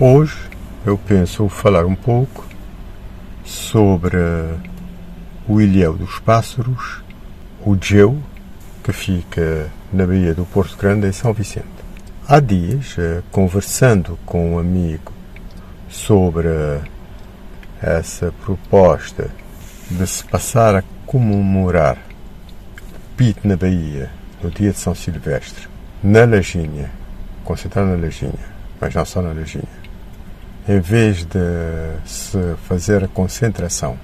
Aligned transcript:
Hoje 0.00 0.38
eu 0.86 0.96
penso 0.96 1.48
falar 1.48 1.84
um 1.84 1.96
pouco 1.96 2.46
sobre 3.44 4.16
o 5.48 5.60
Ilhéu 5.60 5.94
dos 5.94 6.20
Pássaros, 6.20 7.02
o 7.66 7.76
Geu, 7.76 8.16
que 8.84 8.92
fica 8.92 9.68
na 9.92 10.06
Baía 10.06 10.32
do 10.32 10.44
Porto 10.44 10.76
Grande, 10.76 11.08
em 11.08 11.12
São 11.12 11.32
Vicente. 11.32 11.66
Há 12.28 12.38
dias, 12.38 12.94
eh, 12.96 13.24
conversando 13.32 14.16
com 14.24 14.52
um 14.52 14.58
amigo 14.60 15.12
sobre 15.88 16.46
essa 17.82 18.32
proposta 18.44 19.32
de 19.90 20.06
se 20.06 20.22
passar 20.22 20.76
a 20.76 20.84
comemorar 21.06 21.98
Pito 23.16 23.48
na 23.48 23.56
Bahia 23.56 24.12
no 24.40 24.48
dia 24.48 24.70
de 24.70 24.78
São 24.78 24.94
Silvestre, 24.94 25.66
na 26.04 26.24
Lajinha, 26.24 26.88
concentrado 27.42 27.88
na 27.88 27.96
Lajinha, 27.96 28.58
mas 28.80 28.94
não 28.94 29.04
só 29.04 29.20
na 29.20 29.32
Lajinha, 29.32 29.77
em 30.68 30.80
vez 30.80 31.24
de 31.24 31.38
se 32.04 32.38
fazer 32.68 33.02
a 33.02 33.08
concentração 33.08 33.98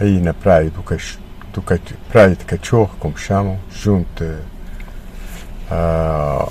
aí 0.00 0.20
na 0.20 0.32
praia 0.32 0.70
do, 0.70 0.84
do 1.52 1.62
praia 2.08 2.36
de 2.36 2.44
Cachorro, 2.44 2.94
como 3.00 3.18
chamam, 3.18 3.58
junto 3.68 4.22
uh, 4.22 4.38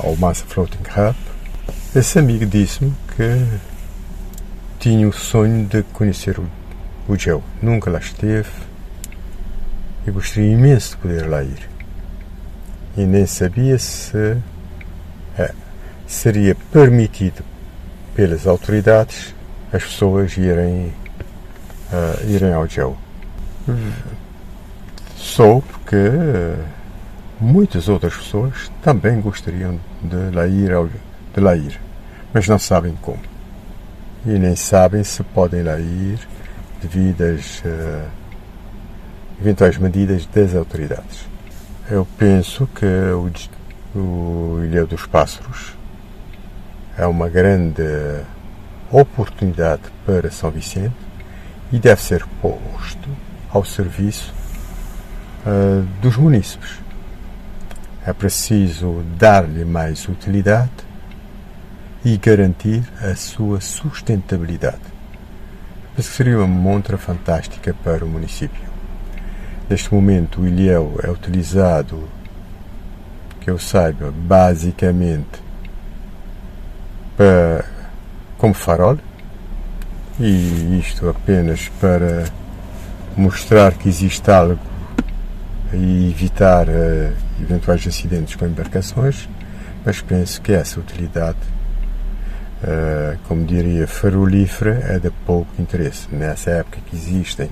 ao 0.05 0.13
Massa 0.17 0.43
Floating 0.45 0.83
Hub, 0.83 1.15
esse 1.95 2.19
amigo 2.19 2.45
disse-me 2.45 2.93
que 3.15 3.59
tinha 4.77 5.07
o 5.07 5.13
sonho 5.13 5.65
de 5.65 5.83
conhecer 5.83 6.37
o, 6.37 6.45
o 7.07 7.15
Geo. 7.15 7.41
Nunca 7.61 7.89
lá 7.89 7.99
esteve 7.99 8.49
e 10.05 10.11
gostaria 10.11 10.51
imenso 10.51 10.91
de 10.91 10.97
poder 10.97 11.29
lá 11.29 11.41
ir. 11.43 11.69
E 12.97 13.05
nem 13.05 13.25
sabia 13.25 13.79
se 13.79 14.37
é, 15.37 15.53
seria 16.05 16.55
permitido 16.73 17.41
pelas 18.17 18.45
autoridades 18.47 19.33
as 19.71 19.83
pessoas 19.83 20.35
irem, 20.35 20.91
uh, 21.93 22.29
irem 22.29 22.51
ao 22.51 22.67
gel. 22.67 22.97
Soube 25.15 25.67
que 25.85 25.95
muitas 27.39 27.87
outras 27.87 28.15
pessoas 28.15 28.71
também 28.81 29.21
gostariam 29.21 29.79
de 30.01 30.35
lá 30.35 30.47
ir, 30.47 30.73
ao, 30.73 30.87
de 30.87 31.39
lá 31.39 31.55
ir 31.55 31.79
mas 32.33 32.47
não 32.47 32.59
sabem 32.59 32.95
como. 33.01 33.19
E 34.25 34.37
nem 34.37 34.55
sabem 34.55 35.03
se 35.03 35.23
podem 35.23 35.63
lá 35.63 35.79
ir 35.79 36.19
devido 36.81 37.21
às 37.21 37.59
uh, 37.59 38.07
eventuais 39.39 39.77
medidas 39.77 40.25
das 40.27 40.55
autoridades. 40.55 41.25
Eu 41.89 42.05
penso 42.17 42.67
que 42.75 42.85
o, 42.85 43.31
o 43.97 44.63
Ilha 44.65 44.85
dos 44.85 45.05
Pássaros 45.05 45.76
é 46.97 47.05
uma 47.05 47.29
grande 47.29 47.83
oportunidade 48.91 49.83
para 50.05 50.31
São 50.31 50.49
Vicente 50.49 50.95
e 51.71 51.77
deve 51.77 52.01
ser 52.01 52.25
posto 52.41 53.07
ao 53.51 53.63
serviço 53.63 54.33
uh, 55.45 55.83
dos 56.01 56.17
munícipes. 56.17 56.79
É 58.05 58.11
preciso 58.13 59.03
dar-lhe 59.17 59.63
mais 59.63 60.07
utilidade 60.07 60.71
e 62.03 62.17
garantir 62.17 62.83
a 63.01 63.15
sua 63.15 63.61
sustentabilidade. 63.61 64.81
Penso 65.95 66.09
que 66.09 66.15
seria 66.15 66.37
uma 66.37 66.47
montra 66.47 66.97
fantástica 66.97 67.75
para 67.83 68.05
o 68.05 68.07
município. 68.07 68.67
Neste 69.69 69.93
momento, 69.93 70.41
o 70.41 70.47
ilhéu 70.47 70.99
é 71.03 71.09
utilizado, 71.09 72.07
que 73.41 73.49
eu 73.51 73.59
saiba, 73.59 74.11
basicamente 74.11 75.46
para, 77.17 77.65
como 78.37 78.53
farol, 78.53 78.97
e 80.19 80.79
isto 80.79 81.09
apenas 81.09 81.69
para 81.81 82.25
mostrar 83.17 83.73
que 83.73 83.89
existe 83.89 84.29
algo 84.29 84.59
e 85.73 86.09
evitar 86.09 86.67
uh, 86.67 87.13
eventuais 87.41 87.85
acidentes 87.85 88.35
com 88.35 88.45
embarcações, 88.45 89.27
mas 89.83 90.01
penso 90.01 90.41
que 90.41 90.53
essa 90.53 90.79
utilidade, 90.79 91.37
uh, 92.63 93.17
como 93.27 93.43
diria, 93.45 93.87
farolífera, 93.87 94.79
é 94.87 94.99
de 94.99 95.09
pouco 95.25 95.49
interesse. 95.59 96.07
Nessa 96.11 96.51
época 96.51 96.79
que 96.85 96.95
existem 96.95 97.49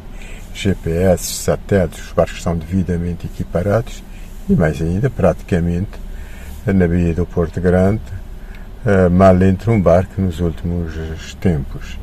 GPS, 0.53 1.33
satélites, 1.33 2.05
os 2.05 2.13
barcos 2.13 2.37
estão 2.37 2.55
devidamente 2.55 3.25
equiparados 3.25 4.03
e, 4.49 4.53
mais 4.53 4.81
ainda, 4.81 5.09
praticamente, 5.09 5.91
na 6.65 6.87
Baía 6.87 7.13
do 7.13 7.25
Porto 7.25 7.59
Grande, 7.59 8.01
mal 9.11 9.41
entra 9.41 9.71
um 9.71 9.81
barco 9.81 10.21
nos 10.21 10.39
últimos 10.39 11.33
tempos. 11.35 11.97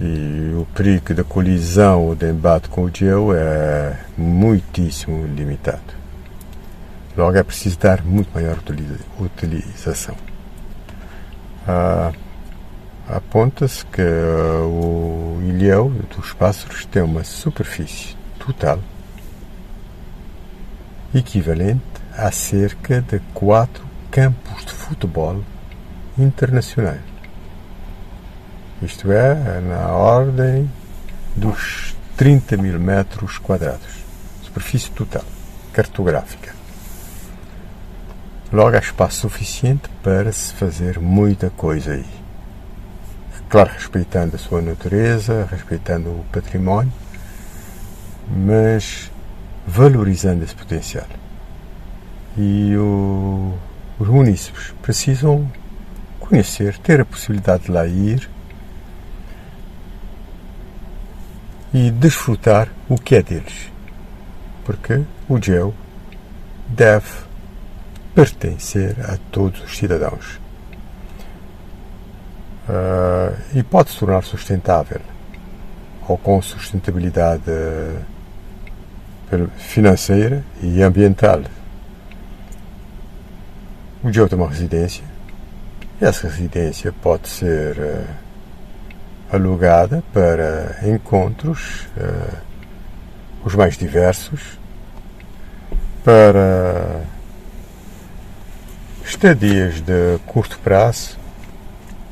E 0.00 0.52
o 0.54 0.66
perigo 0.74 1.14
da 1.14 1.24
colisão 1.24 2.02
ou 2.02 2.14
de 2.14 2.28
embate 2.28 2.68
com 2.68 2.82
o 2.82 2.90
gel 2.92 3.34
é 3.34 3.98
muitíssimo 4.16 5.26
limitado. 5.26 5.94
Logo 7.16 7.36
é 7.36 7.42
preciso 7.42 7.78
dar 7.78 8.02
muito 8.04 8.28
maior 8.34 8.58
utilização. 9.18 10.14
Ah, 11.66 12.12
Aponta-se 13.08 13.86
que 13.86 14.02
o 14.02 15.38
ilhéu 15.40 15.90
dos 16.16 16.32
pássaros 16.32 16.84
tem 16.86 17.02
uma 17.02 17.22
superfície 17.22 18.16
total 18.36 18.80
equivalente 21.14 21.80
a 22.12 22.32
cerca 22.32 23.00
de 23.00 23.20
4 23.32 23.85
campos 24.10 24.64
de 24.64 24.72
futebol 24.72 25.42
internacionais. 26.18 27.00
Isto 28.82 29.10
é, 29.10 29.60
na 29.60 29.88
ordem 29.88 30.70
dos 31.34 31.94
30 32.16 32.56
mil 32.56 32.78
metros 32.78 33.38
quadrados. 33.38 34.04
Superfície 34.42 34.90
total, 34.90 35.24
cartográfica. 35.72 36.54
Logo 38.52 38.76
há 38.76 38.78
espaço 38.78 39.22
suficiente 39.22 39.88
para 40.02 40.30
se 40.32 40.52
fazer 40.54 41.00
muita 41.00 41.50
coisa 41.50 41.92
aí. 41.92 42.06
Claro, 43.48 43.70
respeitando 43.72 44.36
a 44.36 44.38
sua 44.38 44.60
natureza, 44.60 45.46
respeitando 45.50 46.10
o 46.10 46.24
património, 46.32 46.92
mas 48.28 49.10
valorizando 49.66 50.44
esse 50.44 50.54
potencial. 50.54 51.06
E 52.36 52.76
o, 52.76 53.54
os 53.98 54.08
munícipes 54.08 54.74
precisam 54.82 55.50
conhecer, 56.20 56.76
ter 56.78 57.00
a 57.00 57.04
possibilidade 57.04 57.64
de 57.64 57.70
lá 57.70 57.86
ir 57.86 58.28
e 61.72 61.90
desfrutar 61.90 62.68
o 62.88 62.96
que 62.96 63.16
é 63.16 63.22
deles. 63.22 63.70
Porque 64.64 65.02
o 65.28 65.40
GEO 65.40 65.74
deve 66.68 67.06
pertencer 68.14 68.96
a 69.00 69.18
todos 69.30 69.62
os 69.62 69.76
cidadãos. 69.76 70.40
Uh, 72.68 73.36
e 73.54 73.62
pode 73.62 73.90
se 73.90 73.98
tornar 73.98 74.24
sustentável 74.24 75.00
ou 76.08 76.18
com 76.18 76.40
sustentabilidade 76.42 77.44
financeira 79.56 80.44
e 80.62 80.82
ambiental. 80.82 81.42
O 84.02 84.12
GEO 84.12 84.28
tem 84.28 84.38
uma 84.38 84.48
residência 84.48 85.02
e 86.00 86.04
essa 86.04 86.28
residência 86.28 86.92
pode 86.92 87.28
ser 87.28 87.78
uh, 87.78 88.04
alugada 89.32 90.04
para 90.12 90.78
encontros, 90.86 91.86
uh, 91.96 92.36
os 93.42 93.54
mais 93.54 93.78
diversos, 93.78 94.58
para 96.04 97.02
estadias 99.02 99.80
de 99.80 100.18
curto 100.26 100.58
prazo 100.58 101.16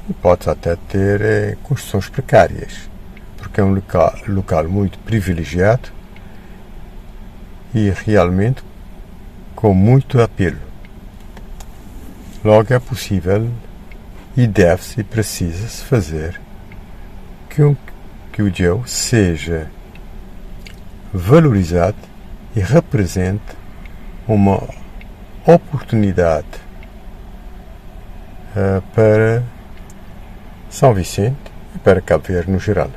e 0.08 0.12
pode 0.14 0.48
até 0.48 0.76
ter 0.88 1.20
eh, 1.20 1.56
construções 1.62 2.08
precárias, 2.08 2.88
porque 3.36 3.60
é 3.60 3.64
um 3.64 3.72
local, 3.72 4.14
local 4.26 4.68
muito 4.68 4.98
privilegiado 5.00 5.90
e 7.74 7.90
realmente 8.04 8.62
com 9.54 9.74
muito 9.74 10.20
apelo. 10.20 10.73
Logo 12.44 12.74
é 12.74 12.78
possível 12.78 13.50
e 14.36 14.46
deve-se 14.46 15.00
e 15.00 15.04
precisa-se 15.04 15.82
fazer 15.82 16.38
que, 17.48 17.62
um, 17.62 17.74
que 18.30 18.42
o 18.42 18.54
geo 18.54 18.86
seja 18.86 19.70
valorizado 21.10 21.96
e 22.54 22.60
represente 22.60 23.56
uma 24.28 24.62
oportunidade 25.46 26.46
uh, 28.54 28.82
para 28.94 29.42
São 30.68 30.92
Vicente 30.92 31.50
e 31.74 31.78
para 31.78 32.02
Cabo 32.02 32.24
Verde 32.24 32.50
no 32.50 32.58
geral. 32.58 32.90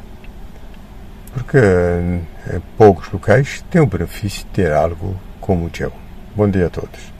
Porque 1.33 1.57
uh, 1.57 2.61
poucos 2.77 3.09
locais 3.13 3.63
têm 3.71 3.79
o 3.79 3.87
benefício 3.87 4.39
de 4.39 4.51
ter 4.51 4.73
algo 4.73 5.15
como 5.39 5.67
o 5.67 5.71
geo. 5.73 5.93
Bom 6.35 6.49
dia 6.49 6.67
a 6.67 6.69
todos. 6.69 7.15